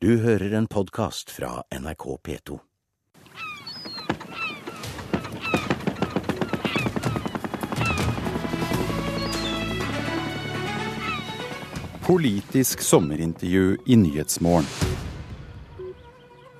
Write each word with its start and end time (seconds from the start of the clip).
Du 0.00 0.18
hører 0.22 0.52
en 0.54 0.66
podkast 0.66 1.30
fra 1.30 1.62
NRK 1.74 2.04
P2. 2.22 2.58
Politisk 12.06 12.80
sommerintervju 12.80 13.76
i 13.86 13.96
Nyhetsmorgen. 13.96 14.68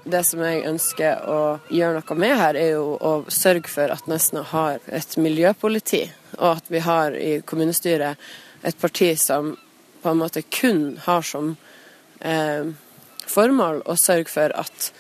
Det 0.05 0.25
som 0.27 0.43
jeg 0.43 0.67
ønsker 0.67 1.23
å 1.31 1.39
gjøre 1.71 2.01
noe 2.01 2.19
med 2.19 2.37
her, 2.43 2.59
er 2.59 2.73
jo 2.73 2.99
å 2.99 3.15
sørge 3.31 3.71
for 3.71 3.95
at 3.95 4.11
Nesna 4.11 4.43
har 4.51 4.83
et 4.91 5.15
miljøpoliti, 5.15 6.03
og 6.41 6.57
at 6.57 6.75
vi 6.75 6.83
har 6.83 7.15
i 7.15 7.39
kommunestyret 7.47 8.19
et 8.67 8.83
parti 8.83 9.15
som 9.15 9.55
på 10.03 10.11
en 10.11 10.23
måte 10.27 10.43
kun 10.43 10.97
har 11.07 11.23
som 11.23 11.55
eh, 12.19 12.75
formål 13.33 13.83
å 13.89 13.97
sørge 13.99 14.31
for 14.33 14.53
at 14.57 14.91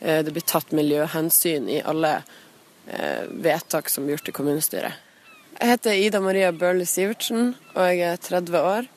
eh, 0.00 0.20
det 0.24 0.34
blir 0.34 0.46
tatt 0.46 0.74
miljøhensyn 0.76 1.68
i 1.70 1.80
alle 1.80 2.20
eh, 2.20 3.26
vedtak 3.30 3.90
som 3.90 4.06
blir 4.06 4.18
gjort 4.18 4.32
i 4.32 4.36
kommunestyret. 4.36 5.06
Jeg 5.60 5.74
heter 5.74 5.98
Ida 5.98 6.22
Maria 6.24 6.52
Bøhler 6.56 6.88
Sivertsen, 6.88 7.54
og 7.74 7.82
jeg 7.84 8.04
er 8.06 8.22
30 8.24 8.60
år. 8.60 8.88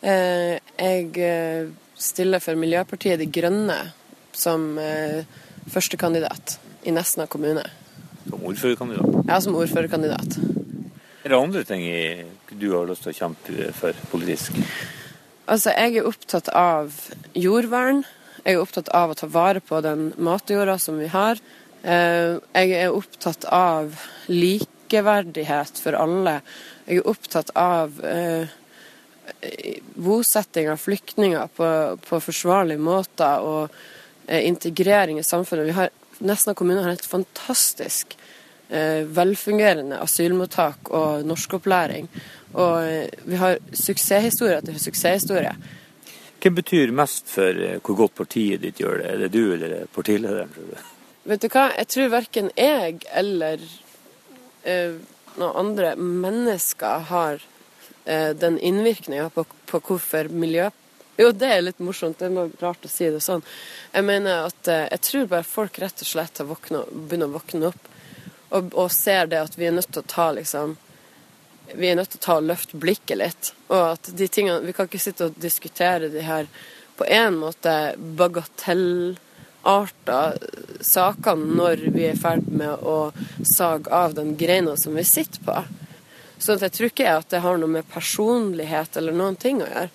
Eh, 0.00 0.56
jeg 0.80 1.72
stiller 2.00 2.40
for 2.40 2.56
Miljøpartiet 2.56 3.20
De 3.20 3.26
Grønne 3.28 3.76
som 4.32 4.78
førstekandidat 5.68 6.54
i 6.88 6.94
Nesna 6.94 7.26
kommune. 7.28 7.66
Som 8.30 8.46
ordførerkandidat? 8.48 9.18
Ja, 9.28 9.40
som 9.44 9.58
ordførerkandidat. 9.60 10.38
Er 11.20 11.34
det 11.34 11.36
andre 11.36 11.64
ting 11.68 11.84
du 12.56 12.70
har 12.72 12.88
lyst 12.88 13.04
til 13.04 13.12
å 13.12 13.18
kjempe 13.18 13.68
for 13.76 13.96
politisk? 14.08 14.56
Altså, 15.50 15.72
jeg 15.74 15.98
er 15.98 16.06
opptatt 16.06 16.48
av 16.54 16.94
jordvern. 17.34 18.04
Jeg 18.44 18.54
er 18.54 18.60
opptatt 18.62 18.88
av 18.96 19.12
å 19.12 19.18
ta 19.18 19.28
vare 19.30 19.60
på 19.60 19.80
den 19.84 20.10
matjorda 20.16 20.78
som 20.80 20.98
vi 21.00 21.10
har. 21.12 21.40
Jeg 21.80 22.72
er 22.76 22.92
opptatt 22.92 23.46
av 23.52 23.94
likeverdighet 24.28 25.80
for 25.80 25.96
alle. 25.96 26.40
Jeg 26.86 27.00
er 27.00 27.08
opptatt 27.08 27.52
av 27.56 28.00
bosetting 29.94 30.70
av 30.70 30.76
flyktninger 30.76 31.46
på, 31.56 31.96
på 32.08 32.20
forsvarlige 32.20 32.82
måter 32.82 33.44
og 33.44 33.74
eh, 34.26 34.46
integrering 34.46 35.18
i 35.18 35.24
samfunnet. 35.24 35.66
Vi 35.66 35.76
har, 35.76 35.90
Nesna 36.20 36.54
kommune 36.54 36.82
har 36.84 36.92
et 36.92 37.06
fantastisk 37.06 38.16
eh, 38.68 39.06
velfungerende 39.08 40.00
asylmottak 40.04 40.90
og 40.92 41.24
norskopplæring. 41.28 42.10
Og 42.52 42.74
eh, 42.84 43.06
vi 43.24 43.40
har 43.40 43.60
suksesshistorie 43.72 44.58
etter 44.60 44.80
suksesshistorie. 44.80 45.54
Hva 46.40 46.54
betyr 46.56 46.94
mest 46.96 47.28
for 47.28 47.62
eh, 47.66 47.78
hvor 47.84 47.98
godt 48.04 48.16
partiet 48.22 48.64
ditt 48.64 48.80
gjør 48.80 49.02
det? 49.02 49.12
Er 49.12 49.22
det 49.24 49.30
du 49.34 49.54
eller 49.54 49.86
partilederen? 49.94 50.52
tror 50.54 50.72
du? 50.72 50.90
Vet 51.30 51.44
du 51.44 51.48
hva, 51.52 51.68
jeg 51.76 51.88
tror 51.92 52.12
verken 52.14 52.50
jeg 52.56 53.00
eller 53.12 53.62
eh, 54.64 54.98
noen 55.36 55.58
andre 55.64 55.94
mennesker 56.00 57.08
har 57.10 57.44
Eh, 58.04 58.30
den 58.30 58.58
innvirkninga 58.58 59.30
på, 59.30 59.44
på, 59.66 59.80
hvorfor 59.80 60.28
miljø 60.28 60.70
Jo, 61.16 61.32
det 61.36 61.46
er 61.52 61.60
litt 61.62 61.82
morsomt, 61.84 62.18
det 62.18 62.30
er 62.30 62.52
rart 62.62 62.86
å 62.86 62.88
si 62.88 63.10
det 63.12 63.20
sånn. 63.20 63.42
Jeg 63.92 64.06
mener 64.08 64.46
at 64.48 64.70
eh, 64.72 64.86
jeg 64.94 65.02
tror 65.04 65.26
bare 65.28 65.44
folk 65.44 65.78
rett 65.82 66.00
og 66.00 66.08
slett 66.08 66.40
har 66.40 66.48
begynner 66.48 67.28
å 67.28 67.34
våkne 67.34 67.68
opp 67.68 67.90
og, 68.50 68.72
og, 68.72 68.88
ser 68.90 69.28
det 69.28 69.42
at 69.44 69.58
vi 69.60 69.68
er 69.68 69.76
nødt 69.76 69.92
til 69.92 70.00
å 70.00 70.08
ta 70.10 70.30
liksom 70.34 70.78
Vi 71.74 71.90
er 71.90 71.96
nødt 71.98 72.10
til 72.14 72.20
å 72.20 72.26
ta 72.26 72.34
og 72.40 72.48
løfte 72.48 72.74
blikket 72.80 73.18
litt. 73.20 73.42
Og 73.70 73.82
at 73.94 74.04
de 74.16 74.26
tingene 74.28 74.66
Vi 74.66 74.76
kan 74.76 74.86
ikke 74.88 75.02
sitte 75.02 75.24
og 75.28 75.40
diskutere 75.40 76.06
de 76.12 76.22
her 76.26 76.44
på 77.00 77.04
en 77.08 77.34
måte 77.40 77.74
bagatellarta 77.96 80.20
sakene 80.84 81.54
når 81.56 81.76
vi 81.94 82.02
er 82.10 82.12
i 82.12 82.20
ferd 82.20 82.44
med 82.52 82.74
å 82.84 83.12
sage 83.56 83.88
av 83.88 84.12
den 84.18 84.36
greina 84.36 84.76
som 84.76 84.92
vi 84.98 85.04
sitter 85.08 85.40
på. 85.46 85.54
Så 86.40 86.56
jeg 86.60 86.72
tror 86.72 86.90
ikke 86.90 87.14
at 87.14 87.32
det 87.32 87.42
har 87.44 87.58
noe 87.60 87.68
med 87.68 87.88
personlighet 87.88 88.96
eller 88.96 89.12
noen 89.16 89.36
ting 89.40 89.60
å 89.64 89.68
gjøre. 89.68 89.90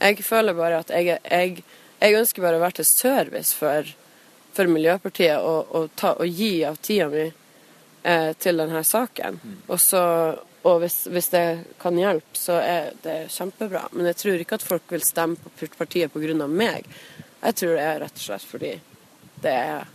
Jeg 0.00 0.24
føler 0.24 0.56
bare 0.56 0.80
at 0.82 0.90
jeg, 0.92 1.16
jeg, 1.24 1.62
jeg 2.02 2.18
ønsker 2.18 2.44
bare 2.44 2.58
å 2.58 2.64
være 2.64 2.80
til 2.80 2.88
service 2.90 3.56
for, 3.56 3.88
for 4.56 4.68
Miljøpartiet 4.68 5.40
og, 5.40 5.72
og, 5.72 5.88
ta, 5.96 6.12
og, 6.20 6.28
gi 6.28 6.64
av 6.68 6.76
tida 6.84 7.08
mi 7.12 7.24
eh, 7.26 8.32
til 8.36 8.60
denne 8.60 8.84
saken. 8.84 9.40
Mm. 9.40 9.56
Og, 9.66 9.78
så, 9.80 10.02
og 10.66 10.80
hvis, 10.82 10.96
hvis, 11.12 11.28
det 11.30 11.44
kan 11.78 11.98
hjelpe, 11.98 12.34
så 12.38 12.58
er 12.58 12.90
det 13.04 13.28
kjempebra. 13.30 13.84
Men 13.92 14.10
jeg 14.10 14.18
tror 14.22 14.42
ikke 14.42 14.58
at 14.58 14.66
folk 14.66 14.90
vil 14.90 15.04
stemme 15.06 15.38
på 15.38 15.68
partiet 15.78 16.12
pga. 16.12 16.46
meg. 16.46 16.88
Jeg 17.42 17.54
tror 17.60 17.76
det 17.76 17.86
er 17.86 18.00
rett 18.02 18.18
og 18.18 18.24
slett 18.24 18.46
fordi 18.50 18.74
det 19.44 19.52
er 19.52 19.86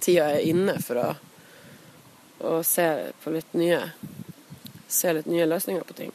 tida 0.00 0.30
er 0.34 0.46
inne 0.48 0.78
for 0.82 0.98
å, 0.98 1.08
å 2.48 2.62
se 2.66 2.86
på 3.22 3.30
litt 3.34 3.54
nye 3.54 3.80
se 4.88 5.12
litt 5.12 5.26
nye 5.26 5.46
løsninger 5.46 5.84
på 5.86 5.96
ting. 5.98 6.12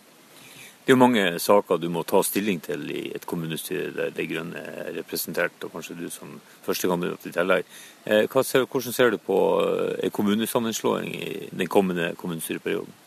Det 0.82 0.90
er 0.90 0.96
jo 0.96 1.02
mange 1.04 1.24
saker 1.40 1.78
du 1.78 1.90
må 1.94 2.02
ta 2.08 2.24
stilling 2.26 2.58
til 2.66 2.88
i 2.90 3.04
et 3.14 3.26
kommunestyre 3.30 3.92
der 3.94 4.16
De 4.16 4.26
Grønne 4.26 4.64
er 4.82 4.96
representert, 4.96 5.60
og 5.62 5.76
kanskje 5.76 5.98
du 6.00 6.08
som 6.10 6.40
førstekandidat 6.66 7.28
i 7.30 7.34
tillegg. 7.36 7.70
Eh, 8.06 8.26
hvordan 8.32 8.96
ser 8.96 9.14
du 9.14 9.20
på 9.22 9.38
en 9.62 10.00
eh, 10.02 10.10
kommunesammenslåing 10.12 11.14
i 11.14 11.30
den 11.52 11.70
kommende 11.70 12.16
kommunestyreperioden? 12.18 13.01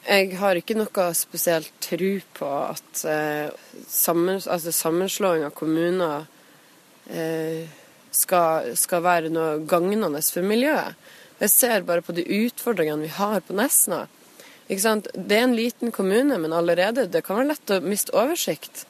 Jeg 0.00 0.36
har 0.40 0.56
ikke 0.56 0.78
noe 0.78 1.10
spesielt 1.12 1.72
tro 1.84 2.12
på 2.38 2.48
at 2.48 3.02
eh, 3.04 3.50
sammen, 3.84 4.40
altså 4.40 4.72
sammenslåing 4.72 5.44
av 5.44 5.52
kommuner 5.52 6.24
eh, 7.12 7.68
skal, 8.10 8.72
skal, 8.80 9.02
være 9.04 9.32
noe 9.32 9.58
gagnende 9.68 10.22
for 10.24 10.46
miljøet. 10.46 10.96
Jeg 11.40 11.52
ser 11.52 11.84
bare 11.88 12.04
på 12.04 12.16
de 12.16 12.24
utfordringene 12.24 13.04
vi 13.04 13.12
har 13.12 13.44
på 13.44 13.56
Nesna. 13.56 14.06
Det 14.70 15.36
er 15.36 15.44
en 15.44 15.56
liten 15.56 15.92
kommune, 15.92 16.38
men 16.38 16.52
allerede 16.52 17.08
det 17.10 17.24
kan 17.26 17.36
være 17.36 17.52
lett 17.52 17.72
å 17.74 17.80
miste 17.84 18.14
oversikt 18.16 18.86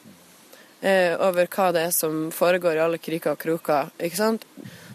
eh, 0.79 1.17
over 1.17 1.49
hva 1.51 1.71
det 1.75 1.87
er 1.87 1.95
som 1.95 2.29
foregår 2.31 2.77
i 2.77 2.83
alle 2.85 3.01
kriker 3.01 3.35
og 3.35 3.41
kroker. 3.41 3.91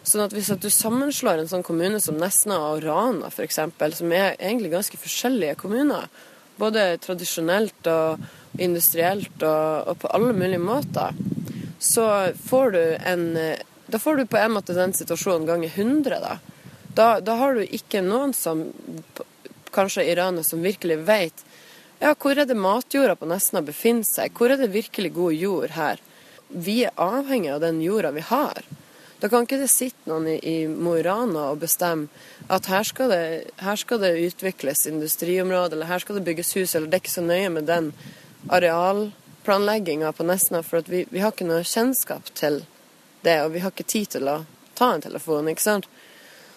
Sånn 0.07 0.23
at 0.23 0.35
Hvis 0.37 0.53
at 0.55 0.63
du 0.63 0.71
sammenslår 0.71 1.43
en 1.43 1.51
sånn 1.51 1.67
kommune 1.67 1.99
som 2.03 2.19
Nesna 2.21 2.61
og 2.69 2.85
Rana 2.85 3.27
f.eks., 3.27 3.59
som 3.99 4.13
er 4.15 4.37
egentlig 4.39 4.71
ganske 4.71 5.01
forskjellige 5.03 5.57
kommuner, 5.59 6.07
både 6.61 6.93
tradisjonelt 7.03 7.89
og 7.91 8.23
industrielt 8.63 9.43
og, 9.43 9.91
og 9.91 9.99
på 10.05 10.13
alle 10.15 10.37
mulige 10.37 10.63
måter, 10.63 11.17
så 11.83 12.07
får 12.47 12.71
du 12.77 12.85
en 13.05 13.27
Da 13.87 13.99
får 14.03 14.17
du 14.17 14.27
på 14.27 14.39
en 14.41 14.55
måte 14.57 14.75
den 14.75 14.95
situasjonen 14.97 15.47
ganger 15.47 15.71
100, 15.75 16.17
da. 16.19 16.39
Da, 16.97 17.21
da 17.21 17.37
har 17.39 17.55
du 17.55 17.63
ikke 17.63 18.01
noen 18.03 18.33
som 18.35 18.65
kanskje 19.71 20.07
iranere 20.11 20.43
som 20.47 20.65
virkelig 20.65 20.97
vet 21.07 21.45
ja, 22.01 22.13
hvor 22.13 22.37
er 22.37 22.45
det 22.45 22.57
matjorda 22.61 23.15
på 23.17 23.29
Nesna 23.29 23.63
befinner 23.65 24.05
seg? 24.05 24.35
Hvor 24.37 24.53
er 24.53 24.61
det 24.61 24.75
virkelig 24.75 25.15
god 25.17 25.37
jord 25.37 25.77
her? 25.77 26.03
Vi 26.49 26.83
er 26.85 26.99
avhengig 27.01 27.55
av 27.55 27.63
den 27.65 27.79
jorda 27.81 28.11
vi 28.13 28.25
har. 28.27 28.67
Da 29.21 29.29
kan 29.33 29.47
ikke 29.47 29.59
det 29.63 29.71
sitte 29.73 30.11
noen 30.11 30.29
i, 30.35 30.37
i 30.45 30.57
Mo 30.69 30.93
i 30.99 31.03
Rana 31.05 31.47
og 31.53 31.63
bestemme 31.63 32.11
at 32.53 32.69
her 32.69 32.85
skal, 32.85 33.13
det, 33.13 33.53
her 33.65 33.79
skal 33.81 34.03
det 34.03 34.13
utvikles 34.27 34.85
industriområde, 34.91 35.73
eller 35.77 35.89
her 35.89 36.03
skal 36.03 36.19
det 36.19 36.27
bygges 36.27 36.53
hus, 36.59 36.75
eller 36.75 36.91
det 36.91 36.99
er 36.99 37.05
ikke 37.05 37.15
så 37.15 37.25
nøye 37.25 37.53
med 37.55 37.69
den 37.71 37.93
arealplanlegginga 38.53 40.13
på 40.13 40.27
Nesna, 40.29 40.61
for 40.63 40.85
vi, 40.87 41.07
vi, 41.11 41.23
har 41.25 41.33
ikke 41.33 41.49
noe 41.49 41.65
kjennskap 41.65 42.29
til 42.37 42.61
det, 43.25 43.39
og 43.43 43.55
vi 43.57 43.63
har 43.65 43.73
ikke 43.73 43.89
tid 43.89 44.13
til 44.19 44.29
å 44.29 44.43
ta 44.77 44.93
en 44.93 45.07
telefon, 45.07 45.49
ikke 45.49 45.65
sant. 45.65 45.89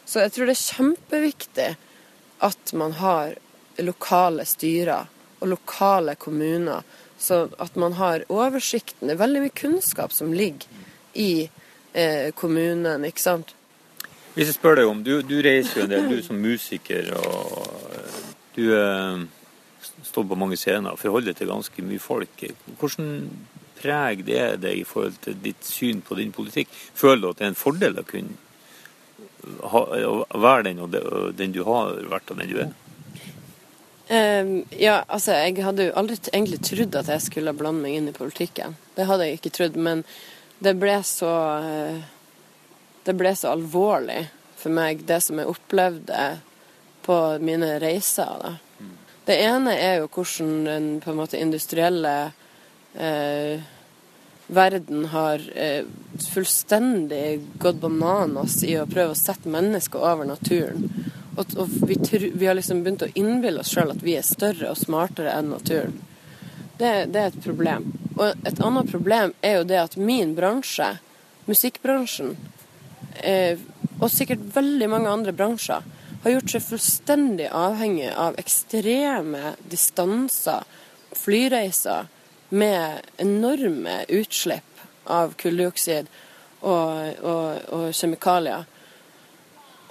Så 0.06 0.26
jeg 0.26 0.36
tror 0.36 0.50
det 0.50 0.58
er 0.58 0.66
kjempeviktig 0.66 1.70
at 2.44 2.74
man 2.78 2.98
har 3.00 3.38
lokale 3.80 4.44
styrer 4.48 5.08
og 5.40 5.54
lokale 5.54 6.18
kommuner, 6.20 6.84
så 7.20 7.48
at 7.60 7.76
man 7.80 7.96
har 8.00 8.26
oversikten. 8.32 9.08
Det 9.08 9.16
er 9.16 9.24
veldig 9.24 9.46
mye 9.46 9.56
kunnskap 9.56 10.12
som 10.16 10.36
ligger 10.36 10.68
i 11.14 11.48
eh, 11.94 12.32
kommunen, 12.36 13.06
ikke 13.06 13.24
sant. 13.24 13.56
Hvis 14.36 14.52
jeg 14.52 14.56
spør 14.60 14.80
deg 14.80 14.90
om, 14.90 15.04
Du, 15.04 15.22
du 15.26 15.40
reiser 15.44 15.82
jo 15.82 15.86
en 15.88 15.94
del, 15.94 16.10
du 16.10 16.24
som 16.24 16.40
musiker, 16.40 17.10
og 17.18 17.70
du 18.56 18.66
eh, 18.76 19.24
står 20.08 20.28
på 20.30 20.38
mange 20.40 20.58
scener 20.60 20.94
og 20.94 21.02
forholder 21.02 21.34
deg 21.34 21.40
til 21.40 21.52
ganske 21.52 21.86
mye 21.86 22.04
folk. 22.04 22.46
Hvordan 22.80 23.10
preg 23.80 24.26
det 24.28 24.44
deg 24.64 24.82
i 24.82 24.86
forhold 24.88 25.18
til 25.24 25.40
ditt 25.44 25.66
syn 25.66 26.04
på 26.06 26.18
din 26.20 26.32
politikk? 26.36 26.72
Føler 26.94 27.22
du 27.22 27.30
at 27.32 27.42
det 27.42 27.48
er 27.48 27.54
en 27.54 27.60
fordel 27.60 28.00
å 28.00 28.06
kunne 28.08 28.38
ha, 29.72 29.84
være 30.36 30.64
den, 30.70 30.84
og 30.84 31.36
den 31.38 31.56
du 31.56 31.64
har 31.68 31.96
vært, 32.12 32.32
og 32.32 32.42
den 32.42 32.52
du 32.52 32.62
er? 32.66 32.72
Um, 34.10 34.64
ja, 34.74 35.04
altså, 35.08 35.36
jeg 35.38 35.62
hadde 35.62 35.90
jo 35.90 35.98
aldri 36.00 36.18
egentlig 36.32 36.64
trodd 36.66 36.96
at 36.98 37.12
jeg 37.14 37.22
skulle 37.28 37.54
blande 37.54 37.84
meg 37.84 38.00
inn 38.00 38.10
i 38.10 38.16
politikken. 38.16 38.74
Det 38.98 39.06
hadde 39.06 39.28
jeg 39.28 39.38
ikke 39.38 39.54
trodd, 39.54 39.78
men 39.78 40.02
det 40.60 40.76
ble 40.80 40.98
så 41.08 41.32
uh, 41.64 42.00
Det 43.04 43.16
ble 43.18 43.32
så 43.36 43.54
alvorlig 43.56 44.28
for 44.60 44.76
meg, 44.76 45.06
det 45.08 45.22
som 45.24 45.40
jeg 45.40 45.48
opplevde 45.48 46.24
på 47.06 47.16
mine 47.42 47.78
reiser. 47.80 48.42
Da. 48.44 48.52
Det 49.26 49.38
ene 49.40 49.76
er 49.80 50.02
jo 50.02 50.10
hvordan 50.12 50.52
den 50.68 50.90
på 51.00 51.14
en 51.14 51.20
måte 51.22 51.40
industrielle 51.40 52.14
eh, 52.94 53.62
verden 54.50 55.06
har 55.06 55.44
eh, 55.56 55.86
fullstendig 56.34 57.42
gått 57.62 57.80
bananas 57.82 58.64
i 58.64 58.76
å 58.80 58.88
prøve 58.90 59.14
å 59.14 59.20
sette 59.20 59.50
mennesker 59.50 60.02
over 60.02 60.26
naturen. 60.26 60.90
Og, 61.36 61.54
og 61.62 61.70
vi, 61.88 62.00
vi, 62.34 62.48
har 62.48 62.58
liksom 62.58 62.82
begynt 62.84 63.06
å 63.06 63.12
innbille 63.14 63.62
oss 63.62 63.72
sjøl 63.76 63.94
at 63.94 64.02
vi 64.04 64.18
er 64.18 64.26
større 64.26 64.74
og 64.74 64.82
smartere 64.82 65.36
enn 65.38 65.54
naturen. 65.54 66.00
Det, 66.80 67.06
det, 67.14 67.22
er 67.22 67.30
et 67.30 67.44
problem. 67.44 67.86
Og 68.20 68.48
et 68.48 68.60
annet 68.60 68.92
problem 68.92 69.34
er 69.46 69.60
jo 69.60 69.68
det 69.68 69.80
at 69.80 69.96
min 69.98 70.36
bransje, 70.36 70.92
musikkbransjen, 71.48 72.36
eh, 73.24 73.60
og 74.00 74.12
sikkert 74.12 74.44
veldig 74.56 74.90
mange 74.92 75.12
andre 75.12 75.34
bransjer, 75.36 75.86
har 76.24 76.34
gjort 76.36 76.52
seg 76.52 76.66
fullstendig 76.66 77.48
avhengig 77.56 78.10
av 78.12 78.36
ekstreme 78.42 79.56
distanser, 79.72 80.68
flyreiser, 81.16 82.10
med 82.50 83.06
enorme 83.22 84.00
utslipp 84.10 84.82
av 85.06 85.36
kulldioksid 85.38 86.08
og, 86.66 87.20
og, 87.22 87.60
og 87.76 87.84
kjemikalier. 87.94 88.66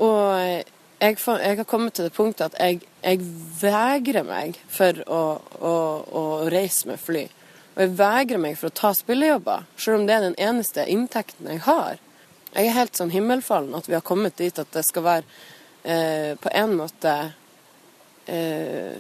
Og 0.03 0.23
jeg, 0.43 0.65
jeg, 1.19 1.57
har 1.61 1.67
kommet 1.71 1.95
til 1.95 2.09
det 2.09 2.15
punktet 2.17 2.51
at 2.51 2.59
jeg, 2.59 2.83
jeg 3.03 3.23
vegrer 3.61 4.27
meg 4.27 4.59
for 4.71 5.03
å, 5.07 5.23
å, 5.59 5.75
å, 6.11 6.25
reise 6.51 6.91
med 6.91 6.99
fly. 7.03 7.25
Og 7.79 7.85
jeg 7.85 7.95
vegrer 7.95 8.41
meg 8.43 8.57
for 8.59 8.73
å 8.73 8.75
ta 8.75 8.89
spillejobber, 8.91 9.69
selv 9.79 10.01
om 10.01 10.07
det 10.09 10.17
er 10.17 10.25
den 10.25 10.41
eneste 10.43 10.83
inntekten 10.91 11.47
jeg 11.47 11.63
har. 11.63 12.01
Jeg 12.51 12.67
er 12.67 12.75
helt 12.75 12.99
sånn 12.99 13.13
himmelfallen 13.15 13.77
at 13.79 13.87
vi 13.87 13.95
har 13.95 14.03
kommet 14.03 14.35
dit 14.41 14.59
at 14.59 14.73
det 14.75 14.83
skal 14.83 15.05
være 15.05 15.23
eh, 15.87 16.33
på 16.43 16.51
en 16.59 16.75
måte 16.81 17.13
eh, 18.27 18.99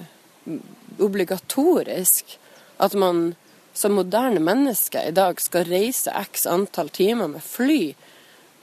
obligatorisk 1.02 2.36
at 2.78 2.94
man 2.94 3.32
som 3.74 3.98
moderne 3.98 4.38
menneske 4.46 5.02
i 5.10 5.14
dag 5.16 5.42
skal 5.42 5.66
reise 5.66 6.14
x 6.14 6.46
antall 6.46 6.94
timer 6.94 7.34
med 7.34 7.42
fly 7.42 7.82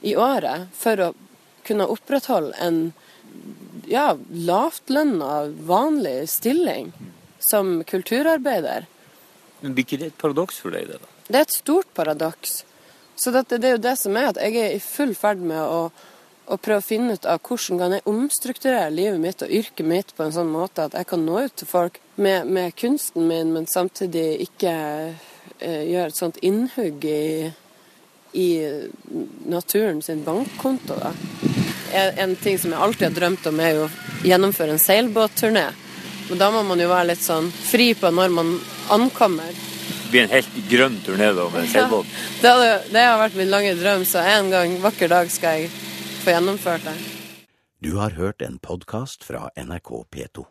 i 0.00 0.16
året 0.16 0.72
for 0.80 0.96
å 0.96 1.12
kunne 1.68 1.92
opprettholde 1.92 2.56
en 2.56 2.80
ja, 3.84 4.14
lavtlønna, 4.32 5.46
vanlig 5.68 6.22
stilling 6.32 6.94
som 7.42 7.82
kulturarbeider. 7.84 8.88
Men 9.66 9.74
Blir 9.74 9.86
ikke 9.88 9.98
det 9.98 10.12
et 10.12 10.18
paradoks 10.20 10.60
for 10.62 10.74
deg? 10.74 10.86
Det 10.86 11.00
da? 11.02 11.14
Det 11.26 11.38
er 11.40 11.46
et 11.48 11.56
stort 11.56 11.88
paradoks. 11.94 12.60
Så 13.18 13.32
det, 13.34 13.48
det, 13.50 13.64
er 13.64 13.74
jo 13.74 13.82
det 13.82 13.96
som 13.98 14.14
er 14.14 14.30
at 14.30 14.38
jeg 14.38 14.60
er 14.60 14.76
i 14.76 14.82
full 14.82 15.16
ferd 15.18 15.42
med 15.42 15.58
å 15.58 15.88
og 16.46 16.60
prøve 16.62 16.78
å 16.78 16.84
finne 16.84 17.16
ut 17.16 17.24
av 17.26 17.40
hvordan 17.42 17.80
kan 17.80 17.94
jeg 17.96 18.06
omstrukturere 18.06 18.90
livet 18.94 19.18
mitt 19.18 19.40
og 19.42 19.50
yrket 19.50 19.86
mitt 19.86 20.12
på 20.14 20.22
en 20.22 20.34
sånn 20.34 20.50
måte 20.52 20.84
at 20.86 20.94
jeg 20.94 21.08
kan 21.10 21.24
nå 21.26 21.40
ut 21.42 21.56
til 21.58 21.66
folk 21.66 21.98
med, 22.22 22.46
med 22.46 22.76
kunsten 22.78 23.26
min, 23.26 23.50
men 23.50 23.66
samtidig 23.66 24.44
ikke 24.44 24.74
eh, 25.58 25.82
gjøre 25.90 26.12
et 26.12 26.20
sånt 26.20 26.38
innhugg 26.46 27.02
i, 27.10 27.50
i 28.38 28.48
naturen 29.50 29.98
sin 30.06 30.22
bankkonto. 30.26 31.00
Da. 31.02 31.10
En 32.14 32.36
ting 32.38 32.60
som 32.62 32.76
jeg 32.76 32.84
alltid 32.86 33.08
har 33.08 33.18
drømt 33.18 33.50
om, 33.50 33.60
er 33.60 33.74
jo 33.80 33.88
å 33.88 33.92
gjennomføre 34.26 34.76
en 34.76 34.86
seilbåtturné. 34.86 35.66
Men 36.28 36.42
da 36.42 36.52
må 36.54 36.62
man 36.66 36.78
jo 36.82 36.90
være 36.90 37.10
litt 37.10 37.26
sånn 37.26 37.50
fri 37.50 37.90
på 37.98 38.10
når 38.14 38.38
man 38.38 38.54
ankommer. 38.92 39.52
Det 39.52 40.10
blir 40.10 40.24
en 40.26 40.34
helt 40.34 40.58
grønn 40.70 40.98
turné 41.04 41.32
da 41.34 41.46
med 41.52 41.68
seilbåt? 41.70 42.10
Ja, 42.42 42.56
det, 42.62 42.72
det, 42.94 43.02
har 43.02 43.20
vært 43.20 43.38
min 43.38 43.50
lange 43.52 43.74
drøm, 43.78 44.06
så 44.06 44.22
en 44.22 44.50
gang 44.54 44.76
vakker 44.82 45.10
dag 45.10 45.30
skal 45.34 45.64
jeg 45.64 45.70
få 46.22 46.34
gjennomført 46.36 46.86
det. 46.86 46.96
Du 47.82 47.96
har 48.00 48.16
hørt 48.16 48.42
en 48.42 48.58
podkast 48.62 49.26
fra 49.26 49.48
NRK 49.58 49.90
P2. 50.14 50.46